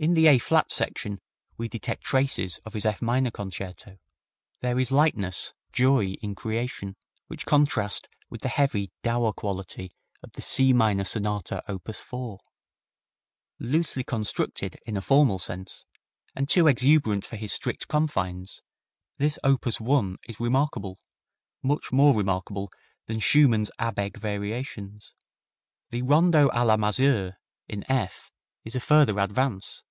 In 0.00 0.14
the 0.14 0.28
A 0.28 0.38
flat 0.38 0.70
section 0.70 1.18
we 1.56 1.66
detect 1.66 2.04
traces 2.04 2.58
of 2.64 2.74
his 2.74 2.86
F 2.86 3.02
minor 3.02 3.32
Concerto. 3.32 3.98
There 4.60 4.78
is 4.78 4.92
lightness, 4.92 5.54
joy 5.72 6.12
in 6.22 6.36
creation, 6.36 6.94
which 7.26 7.44
contrast 7.44 8.08
with 8.30 8.42
the 8.42 8.48
heavy, 8.48 8.92
dour 9.02 9.32
quality 9.32 9.90
of 10.22 10.34
the 10.34 10.40
C 10.40 10.72
minor 10.72 11.02
Sonata, 11.02 11.62
op. 11.68 11.92
4. 11.92 12.38
Loosely 13.58 14.04
constructed, 14.04 14.78
in 14.86 14.96
a 14.96 15.00
formal 15.02 15.40
sense, 15.40 15.84
and 16.32 16.48
too 16.48 16.68
exuberant 16.68 17.24
for 17.24 17.34
his 17.34 17.52
strict 17.52 17.88
confines, 17.88 18.62
this 19.16 19.36
op. 19.42 19.66
1 19.66 20.16
is 20.28 20.38
remarkable, 20.38 21.00
much 21.60 21.90
more 21.90 22.14
remarkable, 22.16 22.70
than 23.08 23.18
Schumann's 23.18 23.72
Abegg 23.80 24.16
variations. 24.16 25.14
The 25.90 26.02
Rondo 26.02 26.50
a 26.52 26.64
la 26.64 26.76
Mazur, 26.76 27.38
in 27.66 27.82
F, 27.90 28.30
is 28.64 28.76
a 28.76 28.80
further 28.80 29.18
advance. 29.18 29.82